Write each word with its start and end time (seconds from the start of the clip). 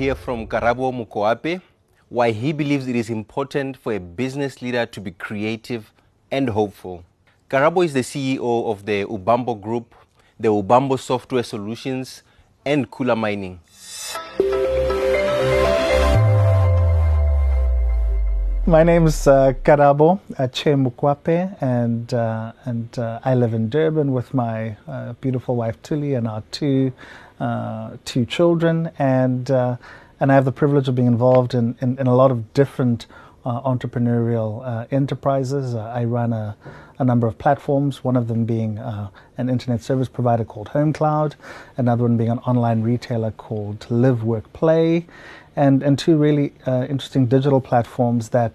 hear 0.00 0.14
from 0.14 0.46
Karabo 0.46 0.90
Mokoape 0.90 1.60
why 2.08 2.30
he 2.30 2.54
believes 2.54 2.88
it 2.88 2.96
is 2.96 3.10
important 3.10 3.76
for 3.76 3.92
a 3.92 4.00
business 4.00 4.62
leader 4.62 4.86
to 4.86 4.98
be 4.98 5.10
creative 5.10 5.92
and 6.30 6.48
hopeful. 6.48 7.04
Karabo 7.50 7.84
is 7.84 7.92
the 7.92 8.00
CEO 8.00 8.70
of 8.72 8.86
the 8.86 9.04
Ubambo 9.04 9.60
Group, 9.60 9.94
the 10.38 10.48
Ubambo 10.48 10.98
Software 10.98 11.42
Solutions, 11.42 12.22
and 12.64 12.90
Kula 12.90 13.14
Mining. 13.14 13.60
My 18.66 18.82
name 18.82 19.06
is 19.06 19.26
uh, 19.26 19.52
Karabo 19.62 20.18
Che 20.52 20.72
Mokoape, 20.72 21.60
and 21.60 22.14
uh, 22.14 22.52
and 22.64 22.98
uh, 22.98 23.20
I 23.22 23.34
live 23.34 23.52
in 23.52 23.68
Durban 23.68 24.12
with 24.12 24.32
my 24.32 24.76
uh, 24.88 25.12
beautiful 25.20 25.56
wife 25.56 25.76
Tuli 25.82 26.14
and 26.14 26.26
our 26.26 26.42
two 26.52 26.90
uh, 27.40 27.96
two 28.04 28.24
children, 28.26 28.90
and 28.98 29.50
uh, 29.50 29.76
and 30.20 30.30
I 30.30 30.34
have 30.34 30.44
the 30.44 30.52
privilege 30.52 30.86
of 30.86 30.94
being 30.94 31.08
involved 31.08 31.54
in, 31.54 31.76
in, 31.80 31.98
in 31.98 32.06
a 32.06 32.14
lot 32.14 32.30
of 32.30 32.52
different 32.52 33.06
uh, 33.44 33.62
entrepreneurial 33.62 34.62
uh, 34.66 34.86
enterprises. 34.90 35.74
Uh, 35.74 35.80
I 35.86 36.04
run 36.04 36.34
a, 36.34 36.54
a, 36.98 37.04
number 37.04 37.26
of 37.26 37.38
platforms, 37.38 38.04
one 38.04 38.14
of 38.14 38.28
them 38.28 38.44
being 38.44 38.78
uh, 38.78 39.08
an 39.38 39.48
internet 39.48 39.82
service 39.82 40.10
provider 40.10 40.44
called 40.44 40.68
HomeCloud, 40.68 41.36
another 41.78 42.02
one 42.02 42.18
being 42.18 42.28
an 42.28 42.40
online 42.40 42.82
retailer 42.82 43.30
called 43.30 43.86
Live 43.88 44.22
Work 44.22 44.52
Play, 44.52 45.06
and, 45.56 45.82
and 45.82 45.98
two 45.98 46.18
really 46.18 46.52
interesting 46.66 47.24
digital 47.24 47.62
platforms 47.62 48.28
that 48.28 48.52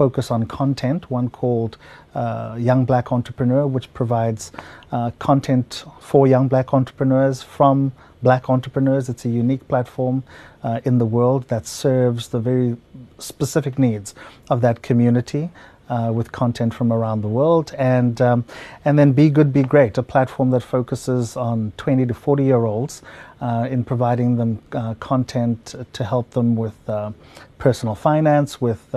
focus 0.00 0.30
on 0.30 0.46
content, 0.46 1.10
one 1.10 1.28
called 1.28 1.76
uh, 2.14 2.56
Young 2.58 2.86
Black 2.86 3.12
Entrepreneur, 3.12 3.66
which 3.66 3.92
provides 3.92 4.50
uh, 4.92 5.10
content 5.18 5.84
for 6.00 6.26
young 6.26 6.48
black 6.48 6.72
entrepreneurs 6.72 7.42
from 7.42 7.92
black 8.22 8.48
entrepreneurs. 8.48 9.10
It's 9.10 9.26
a 9.26 9.28
unique 9.28 9.68
platform 9.68 10.22
uh, 10.62 10.80
in 10.86 10.96
the 10.96 11.04
world 11.04 11.48
that 11.48 11.66
serves 11.66 12.28
the 12.28 12.40
very 12.40 12.78
specific 13.18 13.78
needs 13.78 14.14
of 14.48 14.62
that 14.62 14.80
community. 14.80 15.50
Uh, 15.90 16.12
with 16.12 16.30
content 16.30 16.72
from 16.72 16.92
around 16.92 17.20
the 17.20 17.32
world, 17.40 17.74
and 17.76 18.20
um, 18.20 18.44
and 18.84 18.96
then 18.96 19.10
Be 19.12 19.28
Good, 19.28 19.52
Be 19.52 19.64
Great, 19.64 19.98
a 19.98 20.04
platform 20.04 20.50
that 20.50 20.62
focuses 20.62 21.36
on 21.36 21.72
20 21.78 22.06
to 22.06 22.14
40 22.14 22.44
year 22.44 22.64
olds 22.64 23.02
uh, 23.40 23.66
in 23.68 23.82
providing 23.82 24.36
them 24.36 24.62
uh, 24.70 24.94
content 25.00 25.74
to 25.92 26.04
help 26.04 26.30
them 26.30 26.54
with 26.54 26.78
uh, 26.88 27.10
personal 27.58 27.96
finance, 27.96 28.60
with 28.60 28.94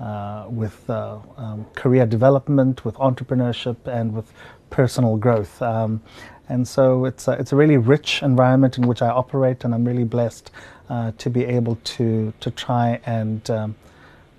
uh, 0.00 0.04
uh, 0.04 0.46
with 0.48 0.88
um, 0.90 1.66
career 1.74 2.06
development, 2.06 2.84
with 2.84 2.94
entrepreneurship, 2.96 3.76
and 3.86 4.14
with 4.14 4.32
personal 4.70 5.16
growth. 5.16 5.60
Um, 5.60 6.00
and 6.48 6.66
so 6.66 7.04
it's 7.04 7.28
a, 7.28 7.32
it's 7.32 7.52
a 7.52 7.56
really 7.56 7.76
rich 7.76 8.22
environment 8.22 8.78
in 8.78 8.86
which 8.86 9.02
I 9.02 9.08
operate, 9.08 9.64
and 9.64 9.74
I'm 9.74 9.84
really 9.84 10.04
blessed 10.04 10.50
uh, 10.88 11.12
to 11.18 11.30
be 11.30 11.44
able 11.44 11.76
to, 11.76 12.32
to 12.40 12.50
try 12.50 13.00
and 13.04 13.48
um, 13.50 13.74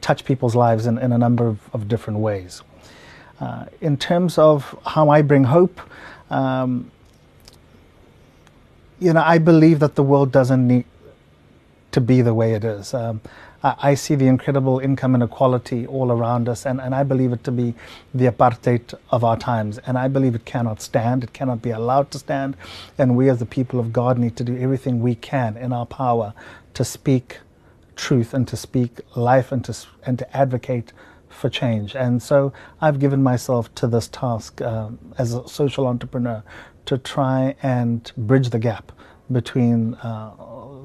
touch 0.01 0.25
people's 0.25 0.55
lives 0.55 0.85
in, 0.85 0.97
in 0.97 1.11
a 1.11 1.17
number 1.17 1.47
of, 1.47 1.59
of 1.73 1.87
different 1.87 2.19
ways. 2.19 2.63
Uh, 3.39 3.65
in 3.81 3.95
terms 3.97 4.37
of 4.37 4.77
how 4.85 5.09
I 5.09 5.21
bring 5.21 5.43
hope, 5.43 5.79
um, 6.29 6.91
you 8.99 9.13
know, 9.13 9.23
I 9.23 9.37
believe 9.37 9.79
that 9.79 9.95
the 9.95 10.03
world 10.03 10.31
doesn't 10.31 10.67
need 10.67 10.85
to 11.91 12.01
be 12.01 12.21
the 12.21 12.33
way 12.33 12.53
it 12.53 12.63
is. 12.63 12.93
Um, 12.93 13.21
I 13.61 13.93
see 13.95 14.15
the 14.15 14.27
incredible 14.27 14.79
income 14.79 15.15
inequality 15.15 15.85
all 15.85 16.11
around 16.11 16.47
us, 16.47 16.65
and, 16.65 16.79
and 16.79 16.95
I 16.95 17.03
believe 17.03 17.33
it 17.33 17.43
to 17.43 17.51
be 17.51 17.75
the 18.13 18.27
apartheid 18.27 18.93
of 19.09 19.23
our 19.23 19.35
times. 19.37 19.79
And 19.79 19.97
I 19.97 20.07
believe 20.07 20.33
it 20.33 20.45
cannot 20.45 20.81
stand, 20.81 21.23
it 21.25 21.33
cannot 21.33 21.61
be 21.61 21.71
allowed 21.71 22.09
to 22.11 22.19
stand. 22.19 22.55
And 22.97 23.17
we, 23.17 23.29
as 23.29 23.39
the 23.39 23.45
people 23.45 23.79
of 23.79 23.91
God, 23.91 24.17
need 24.17 24.37
to 24.37 24.43
do 24.45 24.57
everything 24.57 25.01
we 25.01 25.15
can 25.15 25.57
in 25.57 25.73
our 25.73 25.85
power 25.85 26.33
to 26.75 26.85
speak 26.85 27.39
truth 27.97 28.33
and 28.33 28.47
to 28.47 28.55
speak 28.55 29.01
life 29.17 29.51
and 29.51 29.65
to, 29.65 29.75
and 30.05 30.17
to 30.19 30.37
advocate 30.37 30.93
for 31.27 31.49
change. 31.49 31.95
And 31.95 32.23
so 32.23 32.53
I've 32.79 32.99
given 32.99 33.21
myself 33.21 33.73
to 33.75 33.87
this 33.87 34.07
task 34.07 34.61
um, 34.61 34.99
as 35.17 35.33
a 35.33 35.47
social 35.47 35.85
entrepreneur 35.85 36.43
to 36.85 36.97
try 36.97 37.55
and 37.61 38.09
bridge 38.17 38.51
the 38.51 38.59
gap 38.59 38.93
between 39.31 39.95
uh, 39.95 40.31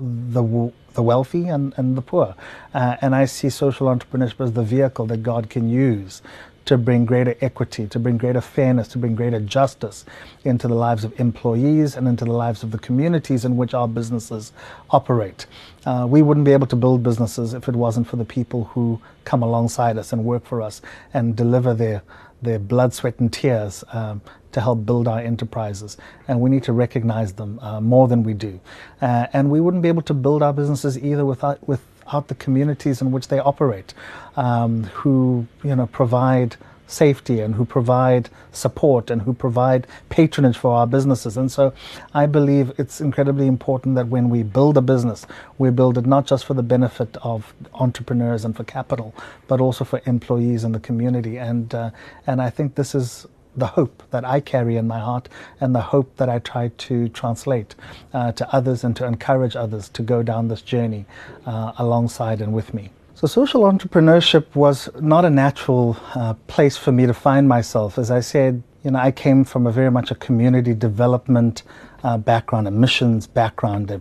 the 0.00 0.72
the 0.94 1.02
wealthy 1.02 1.48
and, 1.48 1.74
and 1.76 1.96
the 1.96 2.02
poor. 2.02 2.34
Uh, 2.72 2.96
and 3.00 3.14
I 3.14 3.24
see 3.24 3.50
social 3.50 3.88
entrepreneurship 3.88 4.40
as 4.40 4.52
the 4.52 4.62
vehicle 4.62 5.06
that 5.06 5.22
God 5.22 5.50
can 5.50 5.68
use 5.68 6.22
to 6.64 6.78
bring 6.78 7.04
greater 7.04 7.36
equity, 7.40 7.86
to 7.86 7.98
bring 7.98 8.16
greater 8.16 8.40
fairness, 8.40 8.88
to 8.88 8.98
bring 8.98 9.14
greater 9.14 9.40
justice 9.40 10.04
into 10.44 10.66
the 10.66 10.74
lives 10.74 11.04
of 11.04 11.18
employees 11.20 11.94
and 11.94 12.08
into 12.08 12.24
the 12.24 12.32
lives 12.32 12.62
of 12.62 12.70
the 12.70 12.78
communities 12.78 13.44
in 13.44 13.56
which 13.56 13.74
our 13.74 13.86
businesses 13.86 14.52
operate. 14.90 15.46
Uh, 15.84 16.06
we 16.08 16.22
wouldn't 16.22 16.46
be 16.46 16.52
able 16.52 16.66
to 16.66 16.76
build 16.76 17.02
businesses 17.02 17.52
if 17.52 17.68
it 17.68 17.76
wasn't 17.76 18.06
for 18.06 18.16
the 18.16 18.24
people 18.24 18.64
who 18.64 19.00
come 19.24 19.42
alongside 19.42 19.98
us 19.98 20.12
and 20.12 20.24
work 20.24 20.46
for 20.46 20.62
us 20.62 20.80
and 21.12 21.36
deliver 21.36 21.74
their 21.74 22.02
their 22.42 22.58
blood, 22.58 22.92
sweat, 22.92 23.18
and 23.20 23.32
tears 23.32 23.82
um, 23.92 24.20
to 24.54 24.60
help 24.60 24.86
build 24.86 25.06
our 25.06 25.20
enterprises. 25.20 25.96
And 26.26 26.40
we 26.40 26.48
need 26.48 26.62
to 26.64 26.72
recognize 26.72 27.34
them 27.34 27.58
uh, 27.60 27.80
more 27.80 28.08
than 28.08 28.22
we 28.22 28.34
do. 28.34 28.60
Uh, 29.02 29.26
and 29.32 29.50
we 29.50 29.60
wouldn't 29.60 29.82
be 29.82 29.88
able 29.88 30.02
to 30.02 30.14
build 30.14 30.42
our 30.42 30.52
businesses 30.52 30.98
either 30.98 31.24
without, 31.24 31.66
without 31.68 32.28
the 32.28 32.34
communities 32.34 33.02
in 33.02 33.12
which 33.12 33.28
they 33.28 33.38
operate, 33.38 33.94
um, 34.36 34.84
who 34.84 35.46
you 35.62 35.76
know 35.76 35.86
provide 35.86 36.56
safety 36.86 37.40
and 37.40 37.54
who 37.54 37.64
provide 37.64 38.28
support 38.52 39.10
and 39.10 39.22
who 39.22 39.32
provide 39.32 39.86
patronage 40.10 40.56
for 40.56 40.72
our 40.76 40.86
businesses. 40.86 41.36
And 41.36 41.50
so 41.50 41.72
I 42.12 42.26
believe 42.26 42.72
it's 42.78 43.00
incredibly 43.00 43.46
important 43.46 43.94
that 43.96 44.08
when 44.08 44.28
we 44.28 44.42
build 44.42 44.76
a 44.76 44.82
business, 44.82 45.26
we 45.58 45.70
build 45.70 45.98
it 45.98 46.06
not 46.06 46.26
just 46.26 46.44
for 46.44 46.54
the 46.54 46.62
benefit 46.62 47.16
of 47.22 47.54
entrepreneurs 47.74 48.44
and 48.44 48.54
for 48.54 48.64
capital, 48.64 49.14
but 49.48 49.60
also 49.60 49.84
for 49.84 50.00
employees 50.04 50.62
and 50.62 50.74
the 50.74 50.80
community. 50.80 51.38
And, 51.38 51.74
uh, 51.74 51.90
and 52.26 52.40
I 52.42 52.50
think 52.50 52.74
this 52.74 52.94
is 52.94 53.26
the 53.56 53.66
hope 53.66 54.02
that 54.10 54.24
I 54.24 54.40
carry 54.40 54.76
in 54.76 54.86
my 54.86 54.98
heart 54.98 55.28
and 55.60 55.74
the 55.74 55.80
hope 55.80 56.16
that 56.16 56.28
I 56.28 56.38
try 56.38 56.68
to 56.68 57.08
translate 57.08 57.74
uh, 58.12 58.32
to 58.32 58.54
others 58.54 58.84
and 58.84 58.94
to 58.96 59.06
encourage 59.06 59.56
others 59.56 59.88
to 59.90 60.02
go 60.02 60.22
down 60.22 60.48
this 60.48 60.62
journey 60.62 61.06
uh, 61.46 61.72
alongside 61.78 62.40
and 62.40 62.52
with 62.52 62.74
me. 62.74 62.90
So, 63.14 63.28
social 63.28 63.62
entrepreneurship 63.62 64.56
was 64.56 64.88
not 65.00 65.24
a 65.24 65.30
natural 65.30 65.96
uh, 66.16 66.34
place 66.48 66.76
for 66.76 66.90
me 66.90 67.06
to 67.06 67.14
find 67.14 67.48
myself. 67.48 67.96
As 67.96 68.10
I 68.10 68.20
said, 68.20 68.62
you 68.82 68.90
know, 68.90 68.98
I 68.98 69.12
came 69.12 69.44
from 69.44 69.66
a 69.66 69.72
very 69.72 69.90
much 69.90 70.10
a 70.10 70.14
community 70.16 70.74
development 70.74 71.62
uh, 72.02 72.18
background, 72.18 72.68
a 72.68 72.70
missions 72.70 73.26
background, 73.26 73.90
a, 73.90 74.00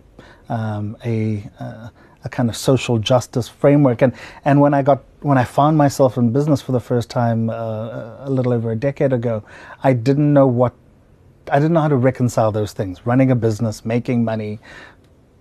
um, 0.52 0.96
a, 1.04 1.48
uh, 1.60 1.88
a, 2.24 2.28
kind 2.28 2.48
of 2.48 2.56
social 2.56 2.98
justice 2.98 3.48
framework. 3.48 4.02
And, 4.02 4.12
and 4.44 4.60
when 4.60 4.74
I 4.74 4.82
got 4.82 5.02
when 5.20 5.38
I 5.38 5.44
found 5.44 5.78
myself 5.78 6.18
in 6.18 6.32
business 6.32 6.60
for 6.60 6.72
the 6.72 6.80
first 6.80 7.08
time 7.08 7.48
uh, 7.48 8.16
a 8.18 8.28
little 8.28 8.52
over 8.52 8.70
a 8.72 8.76
decade 8.76 9.12
ago, 9.12 9.42
I 9.82 9.92
didn't 9.92 10.32
know 10.32 10.46
what 10.46 10.74
I 11.50 11.58
didn't 11.58 11.72
know 11.72 11.80
how 11.80 11.88
to 11.88 11.96
reconcile 11.96 12.52
those 12.52 12.72
things. 12.72 13.06
Running 13.06 13.30
a 13.30 13.34
business, 13.34 13.84
making 13.84 14.24
money, 14.24 14.58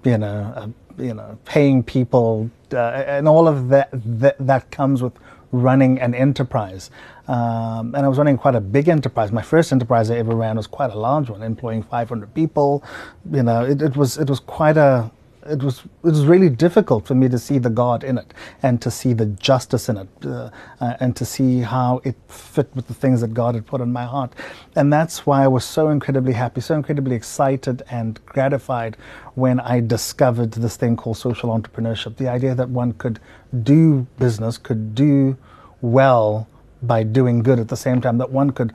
you 0.03 0.17
know, 0.17 0.53
uh, 0.55 0.67
you 0.97 1.13
know, 1.13 1.38
paying 1.45 1.83
people, 1.83 2.49
uh, 2.73 2.77
and 2.77 3.27
all 3.27 3.47
of 3.47 3.69
that, 3.69 3.89
that, 3.93 4.35
that 4.39 4.69
comes 4.72 5.01
with 5.01 5.13
running 5.51 5.99
an 5.99 6.13
enterprise. 6.13 6.89
Um, 7.27 7.95
and 7.95 8.05
I 8.05 8.07
was 8.07 8.17
running 8.17 8.38
quite 8.38 8.55
a 8.55 8.61
big 8.61 8.89
enterprise. 8.89 9.31
My 9.31 9.41
first 9.41 9.72
enterprise 9.72 10.11
I 10.11 10.17
ever 10.17 10.35
ran 10.35 10.57
was 10.57 10.67
quite 10.67 10.91
a 10.91 10.97
large 10.97 11.29
one, 11.29 11.41
employing 11.41 11.83
500 11.83 12.33
people. 12.33 12.83
You 13.31 13.43
know, 13.43 13.63
it, 13.63 13.81
it 13.81 13.95
was 13.95 14.17
it 14.17 14.29
was 14.29 14.39
quite 14.39 14.77
a 14.77 15.09
it 15.45 15.61
was 15.61 15.79
it 15.79 16.09
was 16.09 16.25
really 16.25 16.49
difficult 16.49 17.05
for 17.05 17.15
me 17.15 17.27
to 17.29 17.37
see 17.37 17.57
the 17.57 17.69
God 17.69 18.03
in 18.03 18.17
it 18.17 18.33
and 18.61 18.81
to 18.81 18.91
see 18.91 19.13
the 19.13 19.25
justice 19.25 19.89
in 19.89 19.97
it 19.97 20.07
uh, 20.25 20.49
uh, 20.79 20.93
and 20.99 21.15
to 21.15 21.25
see 21.25 21.61
how 21.61 22.01
it 22.03 22.15
fit 22.27 22.69
with 22.75 22.87
the 22.87 22.93
things 22.93 23.21
that 23.21 23.33
God 23.33 23.55
had 23.55 23.65
put 23.65 23.81
in 23.81 23.91
my 23.91 24.05
heart. 24.05 24.33
And 24.75 24.91
that's 24.91 25.25
why 25.25 25.43
I 25.43 25.47
was 25.47 25.66
so 25.66 25.90
incredibly 25.90 26.34
happy, 26.34 26.61
so 26.61 26.75
incredibly 26.75 27.16
excited 27.16 27.84
and 27.90 28.23
gratified 28.25 28.97
when 29.35 29.59
I 29.59 29.79
discovered 29.79 30.51
this 30.51 30.78
thing 30.78 30.95
called 30.95 31.17
social 31.17 31.49
entrepreneurship. 31.49 32.17
The 32.17 32.28
idea 32.29 32.55
that 32.55 32.69
one 32.69 32.93
could 32.93 33.19
do 33.63 34.07
business, 34.19 34.57
could 34.57 34.96
do 34.96 35.37
well 35.81 36.47
by 36.81 37.03
doing 37.03 37.43
good 37.43 37.59
at 37.59 37.69
the 37.69 37.78
same 37.78 38.01
time, 38.01 38.17
that 38.17 38.31
one 38.31 38.51
could 38.51 38.73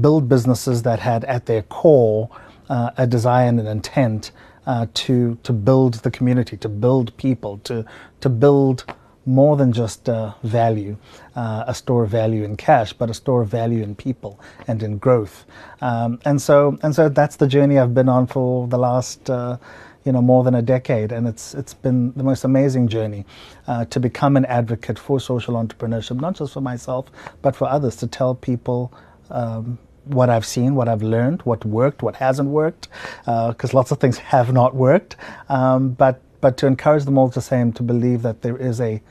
build 0.00 0.28
businesses 0.28 0.82
that 0.82 1.00
had 1.00 1.24
at 1.24 1.46
their 1.46 1.62
core 1.62 2.28
uh, 2.68 2.90
a 2.96 3.06
desire 3.06 3.48
and 3.48 3.58
an 3.58 3.66
intent 3.66 4.30
uh, 4.68 4.86
to 4.94 5.36
to 5.42 5.52
build 5.52 5.94
the 5.94 6.10
community, 6.10 6.56
to 6.58 6.68
build 6.68 7.16
people, 7.16 7.58
to 7.64 7.84
to 8.20 8.28
build 8.28 8.84
more 9.24 9.56
than 9.56 9.72
just 9.72 10.08
uh, 10.08 10.32
value, 10.42 10.96
uh, 11.36 11.64
a 11.66 11.74
store 11.74 12.04
of 12.04 12.10
value 12.10 12.44
in 12.44 12.56
cash, 12.56 12.92
but 12.92 13.10
a 13.10 13.14
store 13.14 13.42
of 13.42 13.48
value 13.48 13.82
in 13.82 13.94
people 13.94 14.40
and 14.66 14.82
in 14.82 14.96
growth. 14.98 15.44
Um, 15.80 16.18
and 16.24 16.40
so 16.40 16.78
and 16.82 16.94
so 16.94 17.08
that's 17.08 17.36
the 17.36 17.46
journey 17.48 17.78
I've 17.78 17.94
been 17.94 18.08
on 18.08 18.26
for 18.26 18.68
the 18.68 18.78
last. 18.78 19.28
Uh, 19.28 19.56
you 20.04 20.12
know, 20.12 20.22
more 20.22 20.42
than 20.42 20.54
a 20.54 20.62
decade, 20.62 21.12
and 21.12 21.28
it's 21.28 21.54
it's 21.54 21.74
been 21.74 22.12
the 22.12 22.22
most 22.22 22.44
amazing 22.44 22.88
journey 22.88 23.26
uh, 23.66 23.84
to 23.86 24.00
become 24.00 24.38
an 24.38 24.46
advocate 24.46 24.98
for 24.98 25.20
social 25.20 25.54
entrepreneurship, 25.54 26.18
not 26.18 26.34
just 26.34 26.54
for 26.54 26.62
myself, 26.62 27.06
but 27.42 27.54
for 27.54 27.68
others, 27.68 27.96
to 27.96 28.06
tell 28.06 28.34
people 28.34 28.90
um, 29.28 29.78
what 30.08 30.30
I've 30.30 30.46
seen, 30.46 30.74
what 30.74 30.88
I've 30.88 31.02
learned, 31.02 31.42
what 31.42 31.64
worked, 31.64 32.02
what 32.02 32.16
hasn't 32.16 32.48
worked, 32.48 32.88
because 33.20 33.74
uh, 33.74 33.76
lots 33.76 33.90
of 33.90 34.00
things 34.00 34.18
have 34.34 34.52
not 34.52 34.74
worked. 34.74 35.16
Um, 35.48 35.90
but 35.90 36.20
but 36.40 36.56
to 36.58 36.66
encourage 36.66 37.04
them 37.04 37.18
all 37.18 37.28
the 37.28 37.40
same 37.40 37.72
to 37.72 37.82
believe 37.82 38.22
that 38.22 38.42
there 38.42 38.56
is 38.56 38.80
a, 38.80 39.02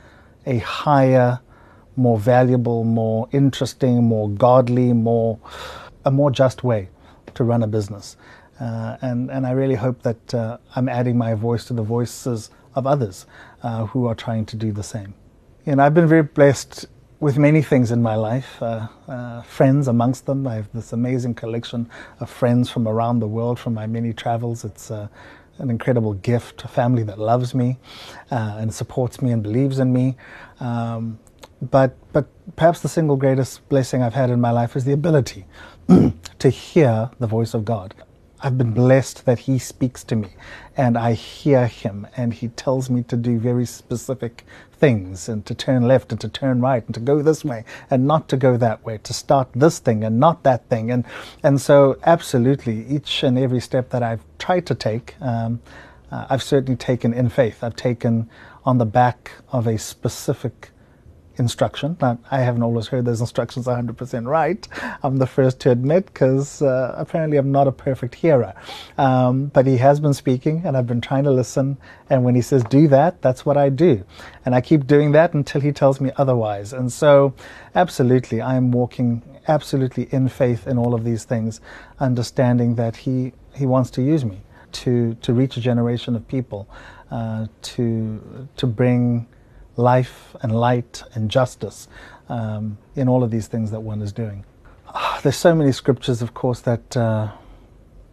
a 0.46 0.58
higher, 0.58 1.40
more 1.96 2.18
valuable, 2.18 2.84
more 2.84 3.28
interesting, 3.32 4.04
more 4.04 4.30
godly, 4.30 4.92
more 4.92 5.38
a 6.04 6.10
more 6.10 6.30
just 6.30 6.64
way 6.64 6.88
to 7.34 7.44
run 7.44 7.62
a 7.62 7.66
business. 7.66 8.16
Uh, 8.58 8.96
and, 9.02 9.30
and 9.30 9.46
I 9.46 9.52
really 9.52 9.74
hope 9.74 10.02
that 10.02 10.34
uh, 10.34 10.58
I'm 10.74 10.88
adding 10.88 11.16
my 11.18 11.34
voice 11.34 11.64
to 11.66 11.74
the 11.74 11.82
voices 11.82 12.50
of 12.74 12.86
others 12.86 13.26
uh, 13.62 13.86
who 13.86 14.06
are 14.06 14.14
trying 14.14 14.46
to 14.46 14.56
do 14.56 14.72
the 14.72 14.82
same. 14.82 15.14
And 15.66 15.82
I've 15.82 15.94
been 15.94 16.08
very 16.08 16.22
blessed 16.22 16.86
with 17.20 17.36
many 17.36 17.62
things 17.62 17.90
in 17.90 18.00
my 18.00 18.14
life, 18.14 18.62
uh, 18.62 18.86
uh, 19.08 19.42
friends 19.42 19.88
amongst 19.88 20.26
them. 20.26 20.46
I 20.46 20.56
have 20.56 20.72
this 20.72 20.92
amazing 20.92 21.34
collection 21.34 21.90
of 22.20 22.30
friends 22.30 22.70
from 22.70 22.86
around 22.86 23.18
the 23.18 23.26
world 23.26 23.58
from 23.58 23.74
my 23.74 23.86
many 23.86 24.12
travels. 24.12 24.64
It's 24.64 24.90
uh, 24.90 25.08
an 25.58 25.70
incredible 25.70 26.14
gift, 26.14 26.64
a 26.64 26.68
family 26.68 27.02
that 27.02 27.18
loves 27.18 27.54
me 27.54 27.78
and 28.30 28.72
supports 28.72 29.20
me 29.20 29.32
and 29.32 29.42
believes 29.42 29.80
in 29.80 29.92
me. 29.92 30.16
Um, 30.60 31.18
but, 31.60 31.96
but 32.12 32.26
perhaps 32.54 32.80
the 32.80 32.88
single 32.88 33.16
greatest 33.16 33.68
blessing 33.68 34.00
I've 34.00 34.14
had 34.14 34.30
in 34.30 34.40
my 34.40 34.52
life 34.52 34.76
is 34.76 34.84
the 34.84 34.92
ability 34.92 35.44
to 36.38 36.50
hear 36.50 37.10
the 37.18 37.26
voice 37.26 37.52
of 37.52 37.64
God. 37.64 37.94
I've 38.40 38.56
been 38.56 38.72
blessed 38.72 39.26
that 39.26 39.40
He 39.40 39.58
speaks 39.58 40.04
to 40.04 40.16
me 40.16 40.28
and 40.76 40.96
I 40.96 41.14
hear 41.14 41.66
Him 41.66 42.06
and 42.16 42.32
He 42.32 42.48
tells 42.48 42.88
me 42.88 43.02
to 43.04 43.16
do 43.16 43.38
very 43.38 43.66
specific 43.66 44.44
things 44.72 45.28
and 45.28 45.44
to 45.46 45.54
turn 45.54 45.88
left 45.88 46.12
and 46.12 46.20
to 46.20 46.28
turn 46.28 46.60
right 46.60 46.84
and 46.86 46.94
to 46.94 47.00
go 47.00 47.20
this 47.20 47.44
way 47.44 47.64
and 47.90 48.06
not 48.06 48.28
to 48.28 48.36
go 48.36 48.56
that 48.56 48.84
way, 48.84 48.98
to 48.98 49.12
start 49.12 49.48
this 49.54 49.80
thing 49.80 50.04
and 50.04 50.20
not 50.20 50.44
that 50.44 50.68
thing. 50.68 50.90
And, 50.90 51.04
and 51.42 51.60
so, 51.60 51.98
absolutely, 52.04 52.86
each 52.86 53.24
and 53.24 53.36
every 53.38 53.60
step 53.60 53.90
that 53.90 54.02
I've 54.02 54.22
tried 54.38 54.66
to 54.66 54.74
take, 54.74 55.16
um, 55.20 55.60
uh, 56.12 56.26
I've 56.30 56.42
certainly 56.42 56.76
taken 56.76 57.12
in 57.12 57.28
faith. 57.28 57.64
I've 57.64 57.76
taken 57.76 58.30
on 58.64 58.78
the 58.78 58.86
back 58.86 59.32
of 59.50 59.66
a 59.66 59.78
specific 59.78 60.70
instruction. 61.38 61.96
Now, 62.00 62.18
I 62.30 62.40
haven't 62.40 62.62
always 62.62 62.88
heard 62.88 63.04
those 63.04 63.20
instructions 63.26 63.66
100% 63.66 64.26
right. 64.26 64.66
I'm 65.02 65.16
the 65.16 65.26
first 65.26 65.60
to 65.60 65.70
admit 65.70 66.06
because 66.06 66.62
uh, 66.62 66.94
apparently 66.96 67.36
I'm 67.36 67.52
not 67.52 67.66
a 67.66 67.72
perfect 67.72 68.14
hearer. 68.14 68.54
Um, 68.96 69.46
but 69.46 69.66
he 69.66 69.76
has 69.78 70.00
been 70.00 70.14
speaking 70.14 70.62
and 70.64 70.76
I've 70.76 70.86
been 70.86 71.00
trying 71.00 71.24
to 71.24 71.30
listen. 71.30 71.78
And 72.10 72.24
when 72.24 72.34
he 72.34 72.42
says 72.42 72.64
do 72.64 72.88
that, 72.88 73.22
that's 73.22 73.46
what 73.46 73.56
I 73.56 73.68
do. 73.68 74.04
And 74.44 74.54
I 74.54 74.60
keep 74.60 74.86
doing 74.86 75.12
that 75.12 75.34
until 75.34 75.60
he 75.60 75.72
tells 75.72 76.00
me 76.00 76.10
otherwise. 76.16 76.72
And 76.72 76.92
so, 76.92 77.34
absolutely, 77.74 78.42
I'm 78.42 78.70
walking 78.70 79.22
absolutely 79.46 80.08
in 80.10 80.28
faith 80.28 80.66
in 80.66 80.78
all 80.78 80.94
of 80.94 81.04
these 81.04 81.24
things, 81.24 81.60
understanding 81.98 82.74
that 82.76 82.96
he, 82.96 83.32
he 83.54 83.66
wants 83.66 83.90
to 83.90 84.02
use 84.02 84.24
me 84.24 84.42
to, 84.72 85.14
to 85.22 85.32
reach 85.32 85.56
a 85.56 85.60
generation 85.60 86.14
of 86.14 86.26
people, 86.28 86.68
uh, 87.10 87.46
to, 87.62 88.48
to 88.56 88.66
bring 88.66 89.26
life 89.78 90.36
and 90.42 90.52
light 90.54 91.02
and 91.14 91.30
justice 91.30 91.88
um, 92.28 92.76
in 92.96 93.08
all 93.08 93.22
of 93.22 93.30
these 93.30 93.46
things 93.46 93.70
that 93.70 93.80
one 93.80 94.02
is 94.02 94.12
doing. 94.12 94.44
There's 95.22 95.36
so 95.36 95.54
many 95.54 95.72
scriptures, 95.72 96.20
of 96.20 96.34
course, 96.34 96.60
that 96.60 96.96
uh, 96.96 97.30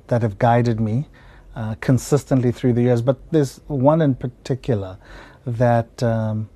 that 0.07 0.21
have 0.21 0.37
guided 0.37 0.79
me 0.79 1.07
uh, 1.55 1.75
consistently 1.81 2.51
through 2.51 2.73
the 2.73 2.83
years, 2.83 3.01
but 3.01 3.17
there's 3.31 3.61
one 3.67 4.01
in 4.01 4.13
particular 4.15 4.97
that 5.45 6.03
um, 6.03 6.49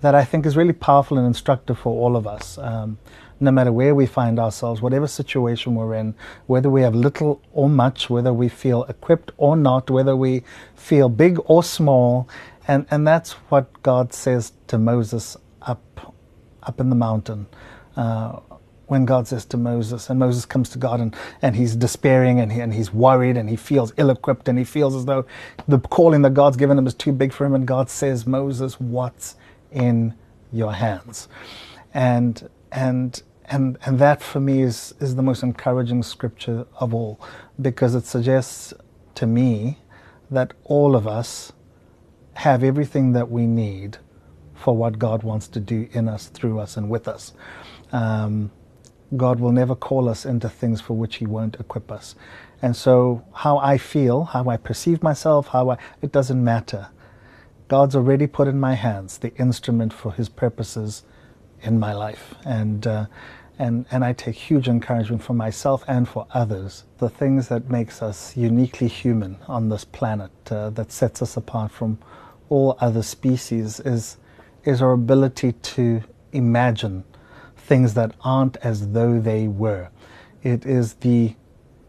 that 0.00 0.14
I 0.14 0.24
think 0.24 0.44
is 0.44 0.56
really 0.56 0.72
powerful 0.74 1.16
and 1.16 1.26
instructive 1.26 1.78
for 1.78 1.98
all 1.98 2.16
of 2.16 2.26
us. 2.26 2.58
Um, 2.58 2.98
no 3.44 3.52
matter 3.52 3.72
where 3.72 3.94
we 3.94 4.06
find 4.06 4.38
ourselves, 4.38 4.80
whatever 4.80 5.06
situation 5.06 5.74
we're 5.74 5.94
in, 5.94 6.14
whether 6.46 6.70
we 6.70 6.82
have 6.82 6.94
little 6.94 7.40
or 7.52 7.68
much, 7.68 8.10
whether 8.10 8.32
we 8.32 8.48
feel 8.48 8.84
equipped 8.84 9.32
or 9.36 9.56
not, 9.56 9.90
whether 9.90 10.16
we 10.16 10.42
feel 10.74 11.08
big 11.08 11.38
or 11.44 11.62
small, 11.62 12.28
and, 12.66 12.86
and 12.90 13.06
that's 13.06 13.32
what 13.50 13.82
God 13.82 14.12
says 14.12 14.52
to 14.68 14.78
Moses 14.78 15.36
up, 15.62 16.14
up 16.62 16.80
in 16.80 16.88
the 16.88 16.96
mountain. 16.96 17.46
Uh, 17.96 18.40
when 18.86 19.04
God 19.04 19.26
says 19.26 19.44
to 19.46 19.56
Moses, 19.56 20.10
and 20.10 20.18
Moses 20.18 20.44
comes 20.44 20.68
to 20.70 20.78
God 20.78 21.00
and, 21.00 21.16
and 21.40 21.56
he's 21.56 21.74
despairing 21.74 22.38
and, 22.40 22.52
he, 22.52 22.60
and 22.60 22.74
he's 22.74 22.92
worried 22.92 23.36
and 23.36 23.48
he 23.48 23.56
feels 23.56 23.92
ill 23.96 24.10
equipped 24.10 24.48
and 24.48 24.58
he 24.58 24.64
feels 24.64 24.94
as 24.94 25.06
though 25.06 25.24
the 25.66 25.78
calling 25.78 26.22
that 26.22 26.34
God's 26.34 26.56
given 26.56 26.76
him 26.76 26.86
is 26.86 26.94
too 26.94 27.12
big 27.12 27.32
for 27.32 27.46
him. 27.46 27.54
And 27.54 27.66
God 27.66 27.88
says, 27.88 28.26
Moses, 28.26 28.78
what's 28.78 29.36
in 29.72 30.14
your 30.52 30.72
hands? 30.74 31.28
And, 31.92 32.48
and, 32.70 33.22
and, 33.46 33.78
and 33.84 33.98
that 33.98 34.22
for 34.22 34.40
me 34.40 34.62
is, 34.62 34.94
is 35.00 35.16
the 35.16 35.22
most 35.22 35.42
encouraging 35.42 36.02
scripture 36.02 36.66
of 36.78 36.94
all 36.94 37.20
because 37.60 37.94
it 37.94 38.04
suggests 38.06 38.72
to 39.16 39.26
me 39.26 39.78
that 40.30 40.54
all 40.64 40.96
of 40.96 41.06
us 41.06 41.52
have 42.34 42.64
everything 42.64 43.12
that 43.12 43.30
we 43.30 43.46
need 43.46 43.98
for 44.54 44.76
what 44.76 44.98
God 44.98 45.22
wants 45.22 45.46
to 45.48 45.60
do 45.60 45.88
in 45.92 46.08
us, 46.08 46.26
through 46.28 46.58
us, 46.58 46.76
and 46.76 46.88
with 46.88 47.06
us. 47.06 47.32
Um, 47.92 48.50
God 49.16 49.38
will 49.38 49.52
never 49.52 49.74
call 49.74 50.08
us 50.08 50.24
into 50.24 50.48
things 50.48 50.80
for 50.80 50.94
which 50.94 51.16
He 51.16 51.26
won't 51.26 51.56
equip 51.56 51.92
us. 51.92 52.14
And 52.62 52.74
so, 52.74 53.24
how 53.34 53.58
I 53.58 53.78
feel, 53.78 54.24
how 54.24 54.48
I 54.48 54.56
perceive 54.56 55.02
myself, 55.02 55.48
how 55.48 55.70
I, 55.70 55.78
it 56.02 56.10
doesn't 56.10 56.42
matter. 56.42 56.88
God's 57.68 57.94
already 57.94 58.26
put 58.26 58.48
in 58.48 58.58
my 58.58 58.74
hands 58.74 59.18
the 59.18 59.34
instrument 59.36 59.92
for 59.92 60.12
His 60.12 60.28
purposes 60.28 61.02
in 61.64 61.78
my 61.78 61.92
life. 61.92 62.34
And, 62.44 62.86
uh, 62.86 63.06
and, 63.58 63.86
and 63.90 64.04
I 64.04 64.12
take 64.12 64.34
huge 64.34 64.68
encouragement 64.68 65.22
for 65.22 65.34
myself 65.34 65.84
and 65.88 66.08
for 66.08 66.26
others. 66.32 66.84
The 66.98 67.08
things 67.08 67.48
that 67.48 67.70
makes 67.70 68.02
us 68.02 68.36
uniquely 68.36 68.88
human 68.88 69.38
on 69.48 69.68
this 69.68 69.84
planet, 69.84 70.30
uh, 70.50 70.70
that 70.70 70.92
sets 70.92 71.22
us 71.22 71.36
apart 71.36 71.70
from 71.70 71.98
all 72.48 72.76
other 72.80 73.02
species 73.02 73.80
is, 73.80 74.16
is 74.64 74.82
our 74.82 74.92
ability 74.92 75.52
to 75.52 76.02
imagine 76.32 77.04
things 77.56 77.94
that 77.94 78.14
aren't 78.20 78.56
as 78.58 78.90
though 78.92 79.20
they 79.20 79.48
were. 79.48 79.88
It 80.42 80.66
is 80.66 80.94
the, 80.94 81.34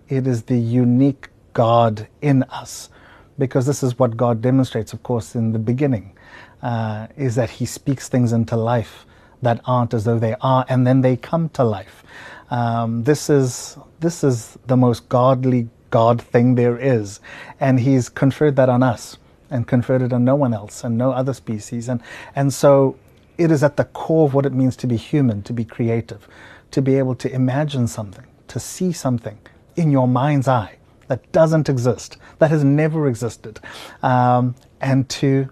it 0.08 0.28
is 0.28 0.44
the 0.44 0.58
unique 0.58 1.30
God 1.54 2.08
in 2.22 2.44
us, 2.44 2.90
because 3.38 3.66
this 3.66 3.84
is 3.84 4.00
what 4.00 4.16
God 4.16 4.42
demonstrates, 4.42 4.94
of 4.94 5.04
course, 5.04 5.36
in 5.36 5.52
the 5.52 5.60
beginning, 5.60 6.16
uh, 6.62 7.08
is 7.18 7.36
that 7.36 7.50
He 7.50 7.66
speaks 7.66 8.08
things 8.08 8.32
into 8.32 8.56
life 8.56 9.06
that 9.46 9.62
aren't 9.66 9.94
as 9.94 10.04
though 10.04 10.20
they 10.20 10.36
are, 10.42 10.66
and 10.70 10.86
then 10.86 11.02
they 11.02 11.16
come 11.16 11.50
to 11.50 11.64
life. 11.64 12.04
Um, 12.52 13.04
this 13.04 13.30
is 13.30 13.78
this 14.00 14.24
is 14.24 14.58
the 14.68 14.78
most 14.78 15.10
godly 15.10 15.70
God 15.90 16.22
thing 16.22 16.56
there 16.56 16.78
is, 16.78 17.20
and 17.60 17.80
He's 17.80 18.10
conferred 18.10 18.56
that 18.58 18.70
on 18.70 18.84
us 18.84 19.18
and 19.50 19.68
conferred 19.68 20.02
it 20.02 20.14
on 20.14 20.26
no 20.26 20.36
one 20.36 20.54
else 20.54 20.84
and 20.84 20.98
no 20.98 21.12
other 21.12 21.34
species. 21.34 21.88
And, 21.88 22.02
and 22.36 22.54
so 22.54 22.98
it 23.38 23.52
is 23.52 23.64
at 23.64 23.78
the 23.78 23.86
core 23.86 24.26
of 24.28 24.34
what 24.34 24.46
it 24.46 24.54
means 24.54 24.76
to 24.78 24.88
be 24.88 24.98
human, 24.98 25.42
to 25.44 25.54
be 25.54 25.66
creative, 25.66 26.28
to 26.72 26.82
be 26.82 26.96
able 26.98 27.16
to 27.16 27.34
imagine 27.34 27.88
something, 27.88 28.26
to 28.48 28.60
see 28.60 28.92
something 28.92 29.38
in 29.76 29.92
your 29.92 30.08
mind's 30.08 30.48
eye 30.48 30.78
that 31.08 31.32
doesn't 31.32 31.70
exist, 31.70 32.18
that 32.40 32.50
has 32.50 32.64
never 32.64 33.08
existed, 33.08 33.60
um, 34.02 34.56
and 34.82 35.08
to 35.10 35.50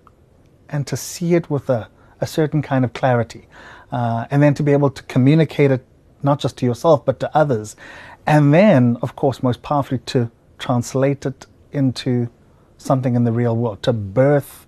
and 0.70 0.88
to 0.88 0.98
see 0.98 1.36
it 1.36 1.50
with 1.50 1.70
a, 1.70 1.88
a 2.20 2.26
certain 2.26 2.62
kind 2.62 2.84
of 2.84 2.94
clarity, 2.94 3.48
uh, 3.94 4.26
and 4.32 4.42
then 4.42 4.54
to 4.56 4.64
be 4.64 4.74
able 4.74 4.90
to 4.90 5.04
communicate 5.04 5.72
it 5.72 5.86
not 6.24 6.40
just 6.40 6.58
to 6.58 6.66
yourself 6.66 7.06
but 7.06 7.20
to 7.20 7.38
others, 7.38 7.76
and 8.26 8.54
then, 8.54 8.98
of 9.02 9.16
course, 9.16 9.44
most 9.44 9.62
powerfully 9.62 10.00
to 10.00 10.32
translate 10.58 11.26
it 11.26 11.46
into 11.72 12.30
something 12.78 13.16
in 13.16 13.24
the 13.24 13.32
real 13.32 13.56
world, 13.56 13.84
to 13.84 13.94
birth 13.94 14.66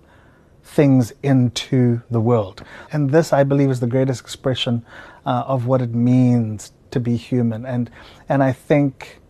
things 0.62 1.12
into 1.22 2.02
the 2.10 2.20
world. 2.20 2.62
And 2.92 3.10
this, 3.10 3.32
I 3.32 3.44
believe, 3.44 3.70
is 3.70 3.80
the 3.80 3.86
greatest 3.86 4.20
expression 4.20 4.84
uh, 5.24 5.44
of 5.46 5.66
what 5.66 5.82
it 5.82 5.94
means 5.94 6.72
to 6.90 7.00
be 7.00 7.16
human. 7.16 7.66
And 7.66 7.90
and 8.28 8.42
I 8.42 8.52
think, 8.52 9.20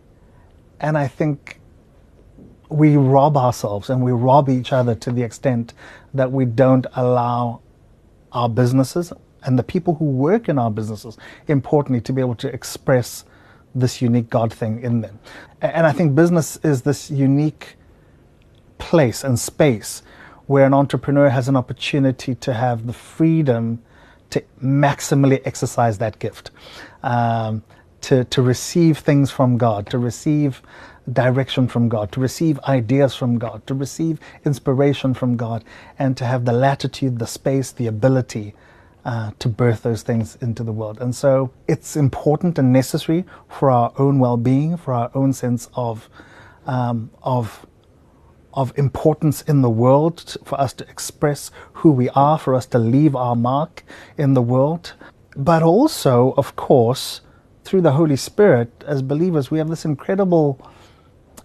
and 0.79 0.97
I 0.97 1.07
think, 1.07 1.59
we 2.69 2.97
rob 2.97 3.37
ourselves 3.37 3.89
and 3.89 4.03
we 4.03 4.11
rob 4.11 4.49
each 4.49 4.73
other 4.73 4.93
to 4.95 5.11
the 5.11 5.23
extent 5.23 5.73
that 6.13 6.31
we 6.31 6.45
don't 6.45 6.85
allow 6.95 7.61
our 8.33 8.49
businesses 8.49 9.13
and 9.43 9.57
the 9.57 9.63
people 9.63 9.95
who 9.95 10.05
work 10.05 10.49
in 10.49 10.57
our 10.57 10.71
businesses, 10.71 11.17
importantly, 11.47 12.01
to 12.01 12.13
be 12.13 12.21
able 12.21 12.35
to 12.35 12.47
express 12.53 13.25
this 13.75 14.01
unique 14.01 14.29
God 14.29 14.51
thing 14.51 14.81
in 14.81 15.01
them. 15.01 15.19
And 15.61 15.85
I 15.85 15.91
think 15.91 16.15
business 16.15 16.57
is 16.63 16.81
this 16.81 17.11
unique 17.11 17.75
place 18.77 19.23
and 19.23 19.39
space 19.39 20.01
where 20.47 20.65
an 20.65 20.73
entrepreneur 20.73 21.29
has 21.29 21.47
an 21.47 21.55
opportunity 21.55 22.33
to 22.35 22.53
have 22.53 22.87
the 22.87 22.93
freedom 22.93 23.81
to 24.29 24.43
maximally 24.63 25.41
exercise 25.45 25.97
that 25.99 26.19
gift, 26.19 26.51
um, 27.03 27.63
to, 28.01 28.23
to 28.25 28.41
receive 28.41 28.97
things 28.97 29.31
from 29.31 29.57
God, 29.57 29.89
to 29.89 29.97
receive 29.97 30.61
direction 31.11 31.67
from 31.67 31.87
God, 31.87 32.11
to 32.13 32.19
receive 32.19 32.59
ideas 32.61 33.15
from 33.15 33.37
God, 33.37 33.65
to 33.67 33.73
receive 33.73 34.19
inspiration 34.45 35.13
from 35.13 35.37
God, 35.37 35.63
and 35.97 36.17
to 36.17 36.25
have 36.25 36.45
the 36.45 36.51
latitude, 36.53 37.19
the 37.19 37.27
space, 37.27 37.71
the 37.71 37.87
ability 37.87 38.53
uh, 39.07 39.31
to 39.39 39.49
birth 39.49 39.81
those 39.81 40.03
things 40.03 40.37
into 40.41 40.63
the 40.63 40.71
world. 40.71 41.01
And 41.01 41.15
so 41.15 41.51
it's 41.67 41.95
important 41.95 42.59
and 42.59 42.71
necessary 42.71 43.25
for 43.47 43.71
our 43.71 43.91
own 43.97 44.19
well 44.19 44.37
being, 44.37 44.77
for 44.77 44.93
our 44.93 45.09
own 45.15 45.33
sense 45.33 45.69
of, 45.73 46.09
um, 46.67 47.09
of 47.23 47.65
of 48.53 48.73
importance 48.75 49.43
in 49.43 49.61
the 49.61 49.69
world 49.69 50.35
for 50.43 50.59
us 50.59 50.73
to 50.73 50.89
express 50.89 51.51
who 51.73 51.91
we 51.91 52.09
are, 52.09 52.39
for 52.39 52.55
us 52.55 52.65
to 52.65 52.79
leave 52.79 53.15
our 53.15 53.35
mark 53.35 53.83
in 54.17 54.33
the 54.33 54.41
world. 54.41 54.93
But 55.35 55.61
also, 55.61 56.33
of 56.37 56.55
course, 56.55 57.21
through 57.63 57.81
the 57.81 57.91
Holy 57.91 58.15
Spirit, 58.15 58.83
as 58.87 59.03
believers, 59.03 59.51
we 59.51 59.59
have 59.59 59.69
this 59.69 59.85
incredible 59.85 60.59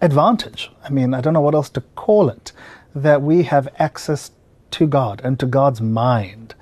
advantage. 0.01 0.71
I 0.83 0.89
mean, 0.89 1.13
I 1.13 1.21
don't 1.21 1.33
know 1.33 1.41
what 1.41 1.53
else 1.53 1.69
to 1.71 1.81
call 1.95 2.29
it, 2.29 2.51
that 2.95 3.21
we 3.21 3.43
have 3.43 3.67
access 3.77 4.31
to 4.71 4.87
God 4.87 5.21
and 5.23 5.39
to 5.39 5.45
God's 5.45 5.81
mind, 5.81 6.55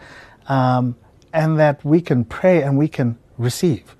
um, 0.47 0.95
and 1.33 1.59
that 1.59 1.83
we 1.85 2.01
can 2.01 2.25
pray 2.25 2.61
and 2.61 2.77
we 2.77 2.87
can 2.87 3.17
receive 3.37 3.95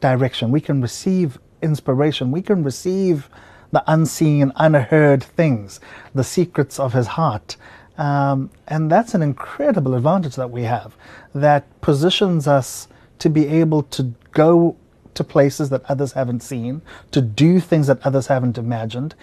direction, 0.00 0.50
we 0.50 0.60
can 0.60 0.80
receive 0.80 1.38
inspiration, 1.62 2.30
we 2.30 2.42
can 2.42 2.62
receive 2.62 3.28
the 3.70 3.82
unseen, 3.86 4.52
unheard 4.56 5.22
things, 5.22 5.80
the 6.14 6.24
secrets 6.24 6.78
of 6.78 6.92
His 6.92 7.06
heart. 7.06 7.56
Um, 7.98 8.50
and 8.68 8.90
that's 8.90 9.14
an 9.14 9.22
incredible 9.22 9.94
advantage 9.94 10.36
that 10.36 10.50
we 10.50 10.62
have 10.62 10.96
that 11.34 11.80
positions 11.80 12.46
us 12.46 12.88
to 13.18 13.28
be 13.28 13.48
able 13.48 13.82
to 13.82 14.14
go 14.30 14.76
to 15.14 15.24
places 15.24 15.68
that 15.70 15.82
others 15.88 16.12
haven't 16.12 16.40
seen, 16.40 16.80
to 17.10 17.20
do 17.20 17.58
things 17.58 17.88
that 17.88 17.98
others 18.06 18.28
haven't 18.28 18.56
imagined, 18.56 19.16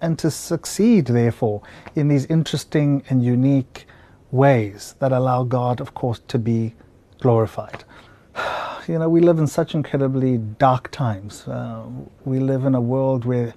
and 0.00 0.18
to 0.18 0.30
succeed, 0.30 1.06
therefore, 1.06 1.62
in 1.94 2.08
these 2.08 2.24
interesting 2.26 3.04
and 3.10 3.22
unique 3.22 3.86
ways 4.34 4.96
that 4.98 5.12
allow 5.12 5.44
God, 5.44 5.80
of 5.80 5.94
course, 5.94 6.20
to 6.28 6.38
be 6.38 6.74
glorified. 7.20 7.84
You 8.86 8.98
know, 8.98 9.08
we 9.08 9.22
live 9.22 9.38
in 9.38 9.46
such 9.46 9.74
incredibly 9.74 10.36
dark 10.36 10.90
times. 10.90 11.48
Uh, 11.48 11.84
we 12.26 12.38
live 12.38 12.66
in 12.66 12.74
a 12.74 12.82
world 12.82 13.24
where, 13.24 13.54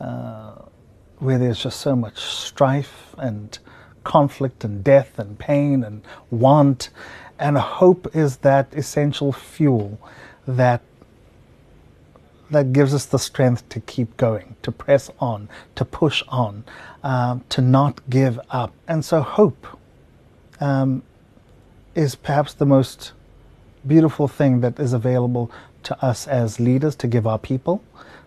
uh, 0.00 0.56
where 1.20 1.38
there's 1.38 1.62
just 1.62 1.78
so 1.78 1.94
much 1.94 2.18
strife 2.18 3.14
and 3.16 3.56
conflict 4.02 4.64
and 4.64 4.82
death 4.82 5.20
and 5.20 5.38
pain 5.38 5.84
and 5.84 6.02
want. 6.32 6.90
And 7.38 7.56
hope 7.56 8.08
is 8.12 8.38
that 8.38 8.74
essential 8.74 9.30
fuel 9.32 10.00
that 10.48 10.82
that 12.50 12.72
gives 12.72 12.92
us 12.92 13.04
the 13.06 13.18
strength 13.18 13.68
to 13.68 13.78
keep 13.78 14.16
going, 14.16 14.56
to 14.62 14.72
press 14.72 15.10
on, 15.20 15.48
to 15.76 15.84
push 15.84 16.24
on, 16.28 16.64
um, 17.04 17.44
to 17.50 17.60
not 17.60 18.00
give 18.10 18.40
up. 18.50 18.72
And 18.88 19.04
so, 19.04 19.20
hope 19.20 19.75
um, 20.60 21.02
is 21.94 22.14
perhaps 22.14 22.54
the 22.54 22.66
most 22.66 23.12
beautiful 23.86 24.28
thing 24.28 24.60
that 24.60 24.78
is 24.78 24.92
available 24.92 25.50
to 25.84 26.04
us 26.04 26.26
as 26.26 26.58
leaders 26.58 26.96
to 26.96 27.06
give 27.06 27.26
our 27.26 27.38
people. 27.38 27.82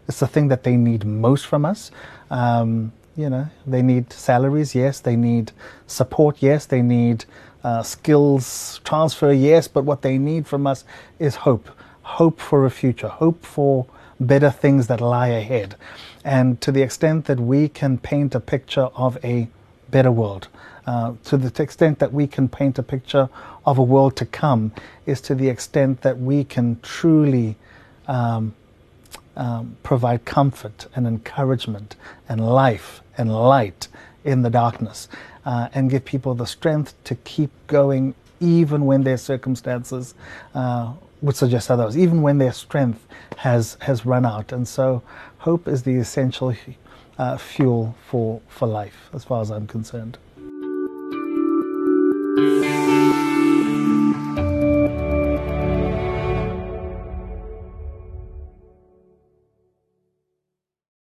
It's 0.07 0.19
the 0.19 0.27
thing 0.27 0.47
that 0.47 0.63
they 0.63 0.75
need 0.75 1.05
most 1.05 1.45
from 1.45 1.65
us. 1.65 1.91
Um, 2.31 2.93
you 3.15 3.29
know, 3.29 3.47
they 3.67 3.81
need 3.81 4.13
salaries, 4.13 4.73
yes. 4.73 4.99
They 5.01 5.15
need 5.15 5.51
support, 5.85 6.37
yes. 6.39 6.65
They 6.65 6.81
need 6.81 7.25
uh, 7.63 7.83
skills 7.83 8.79
transfer, 8.83 9.31
yes. 9.31 9.67
But 9.67 9.83
what 9.83 10.01
they 10.01 10.17
need 10.17 10.47
from 10.47 10.65
us 10.65 10.85
is 11.19 11.35
hope 11.35 11.69
hope 12.01 12.39
for 12.39 12.65
a 12.65 12.71
future, 12.71 13.07
hope 13.07 13.45
for 13.45 13.85
better 14.19 14.49
things 14.49 14.87
that 14.87 14.99
lie 14.99 15.27
ahead. 15.27 15.75
And 16.23 16.59
to 16.61 16.71
the 16.71 16.81
extent 16.81 17.25
that 17.25 17.39
we 17.39 17.69
can 17.69 17.97
paint 17.99 18.33
a 18.33 18.39
picture 18.39 18.89
of 18.95 19.23
a 19.23 19.47
better 19.91 20.11
world, 20.11 20.47
uh, 20.85 21.13
to 21.25 21.37
the 21.37 21.61
extent 21.61 21.99
that 21.99 22.13
we 22.13 22.27
can 22.27 22.47
paint 22.49 22.79
a 22.79 22.83
picture 22.83 23.29
of 23.65 23.77
a 23.77 23.83
world 23.83 24.15
to 24.17 24.25
come, 24.25 24.71
is 25.05 25.21
to 25.21 25.35
the 25.35 25.49
extent 25.49 26.01
that 26.01 26.19
we 26.19 26.43
can 26.43 26.79
truly 26.81 27.55
um, 28.07 28.53
um, 29.35 29.77
provide 29.83 30.25
comfort 30.25 30.87
and 30.95 31.07
encouragement 31.07 31.95
and 32.27 32.45
life 32.45 33.01
and 33.17 33.33
light 33.33 33.87
in 34.23 34.41
the 34.41 34.49
darkness 34.49 35.07
uh, 35.45 35.69
and 35.73 35.89
give 35.89 36.05
people 36.05 36.35
the 36.35 36.45
strength 36.45 36.93
to 37.03 37.15
keep 37.15 37.51
going 37.67 38.13
even 38.39 38.85
when 38.85 39.03
their 39.03 39.17
circumstances 39.17 40.13
uh, 40.53 40.93
would 41.21 41.35
suggest 41.35 41.69
otherwise, 41.69 41.97
even 41.97 42.21
when 42.21 42.37
their 42.37 42.53
strength 42.53 43.05
has 43.37 43.77
has 43.81 44.05
run 44.05 44.25
out. 44.25 44.51
And 44.51 44.67
so, 44.67 45.01
hope 45.39 45.67
is 45.67 45.83
the 45.83 45.95
essential 45.95 46.53
Uh, 47.19 47.35
fuel 47.35 47.95
for 48.07 48.39
for 48.47 48.65
life, 48.65 49.09
as 49.13 49.25
far 49.25 49.41
as 49.41 49.51
I'm 49.51 49.67
concerned. 49.67 50.17